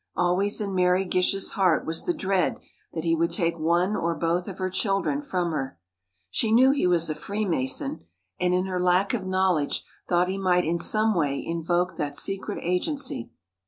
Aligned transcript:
Always 0.15 0.59
in 0.59 0.73
Mary 0.73 1.05
Gish's 1.05 1.51
heart 1.51 1.85
was 1.85 2.05
the 2.05 2.13
dread 2.15 2.57
that 2.93 3.03
he 3.03 3.15
would 3.15 3.29
take 3.29 3.59
one 3.59 3.95
or 3.95 4.15
both 4.15 4.47
of 4.47 4.57
her 4.57 4.71
children 4.71 5.21
from 5.21 5.51
her. 5.51 5.77
She 6.31 6.51
knew 6.51 6.71
he 6.71 6.87
was 6.87 7.07
a 7.11 7.13
Freemason, 7.13 8.05
and 8.39 8.51
in 8.51 8.65
her 8.65 8.79
lack 8.79 9.13
of 9.13 9.27
knowledge, 9.27 9.85
thought 10.09 10.27
he 10.27 10.39
might 10.39 10.65
in 10.65 10.79
some 10.79 11.13
way 11.13 11.45
invoke 11.45 11.97
that 11.97 12.17
secret 12.17 12.57
agency. 12.63 13.29